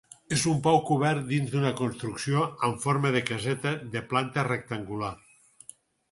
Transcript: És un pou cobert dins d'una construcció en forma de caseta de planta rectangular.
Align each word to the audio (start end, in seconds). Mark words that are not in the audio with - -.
És 0.35 0.43
un 0.51 0.61
pou 0.67 0.77
cobert 0.85 1.19
dins 1.33 1.51
d'una 1.55 1.73
construcció 1.81 2.45
en 2.67 2.73
forma 2.85 3.11
de 3.17 3.21
caseta 3.27 3.73
de 3.97 4.01
planta 4.15 4.47
rectangular. 4.49 5.13